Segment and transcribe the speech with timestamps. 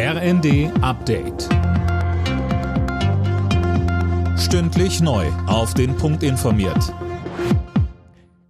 [0.00, 1.48] RND Update.
[4.38, 5.26] Stündlich neu.
[5.48, 6.94] Auf den Punkt informiert.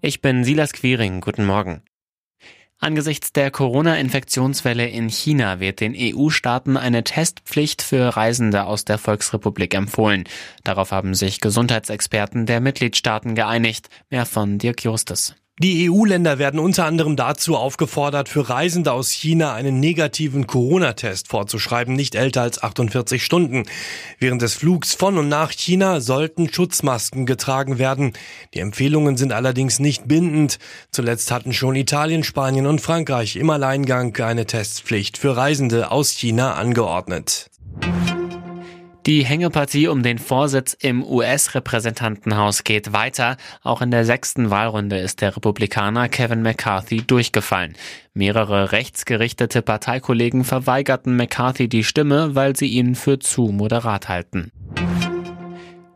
[0.02, 1.22] Ich bin Silas Quiring.
[1.22, 1.80] Guten Morgen.
[2.80, 9.72] Angesichts der Corona-Infektionswelle in China wird den EU-Staaten eine Testpflicht für Reisende aus der Volksrepublik
[9.72, 10.24] empfohlen.
[10.64, 13.88] Darauf haben sich Gesundheitsexperten der Mitgliedstaaten geeinigt.
[14.10, 15.34] Mehr von Dirk Justus.
[15.60, 21.94] Die EU-Länder werden unter anderem dazu aufgefordert, für Reisende aus China einen negativen Corona-Test vorzuschreiben,
[21.94, 23.64] nicht älter als 48 Stunden.
[24.20, 28.12] Während des Flugs von und nach China sollten Schutzmasken getragen werden.
[28.54, 30.60] Die Empfehlungen sind allerdings nicht bindend.
[30.92, 36.54] Zuletzt hatten schon Italien, Spanien und Frankreich im Alleingang eine Testpflicht für Reisende aus China
[36.54, 37.50] angeordnet.
[39.08, 43.38] Die Hängepartie um den Vorsitz im US-Repräsentantenhaus geht weiter.
[43.62, 47.74] Auch in der sechsten Wahlrunde ist der Republikaner Kevin McCarthy durchgefallen.
[48.12, 54.52] Mehrere rechtsgerichtete Parteikollegen verweigerten McCarthy die Stimme, weil sie ihn für zu moderat halten.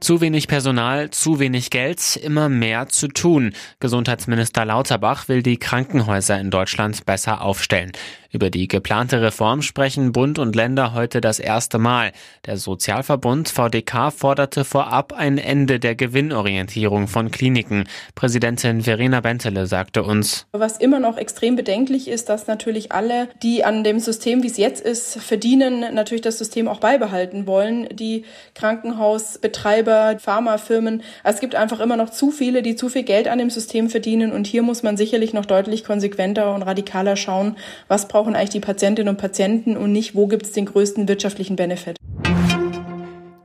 [0.01, 3.53] Zu wenig Personal, zu wenig Geld, immer mehr zu tun.
[3.79, 7.93] Gesundheitsminister Lauterbach will die Krankenhäuser in Deutschland besser aufstellen.
[8.33, 12.13] Über die geplante Reform sprechen Bund und Länder heute das erste Mal.
[12.47, 17.85] Der Sozialverbund VDK forderte vorab ein Ende der Gewinnorientierung von Kliniken.
[18.15, 23.67] Präsidentin Verena Bentele sagte uns, Was immer noch extrem bedenklich ist, dass natürlich alle, die
[23.67, 27.87] an dem System, wie es jetzt ist, verdienen, natürlich das System auch beibehalten wollen.
[27.93, 28.25] Die
[28.55, 31.03] Krankenhausbetreiber, Pharmafirmen.
[31.23, 34.33] Es gibt einfach immer noch zu viele, die zu viel Geld an dem System verdienen.
[34.33, 37.57] Und hier muss man sicherlich noch deutlich konsequenter und radikaler schauen,
[37.89, 41.09] was braucht brauchen eigentlich die Patientinnen und Patienten und nicht, wo gibt es den größten
[41.09, 41.97] wirtschaftlichen Benefit.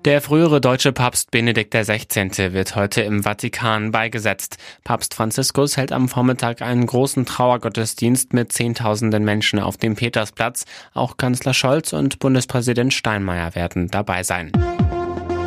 [0.05, 2.53] Der frühere deutsche Papst Benedikt XVI.
[2.53, 4.57] wird heute im Vatikan beigesetzt.
[4.83, 10.65] Papst Franziskus hält am Vormittag einen großen Trauergottesdienst mit Zehntausenden Menschen auf dem Petersplatz.
[10.93, 14.51] Auch Kanzler Scholz und Bundespräsident Steinmeier werden dabei sein.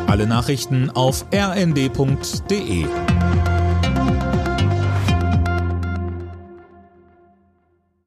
[0.07, 2.85] Alle Nachrichten auf rnd.de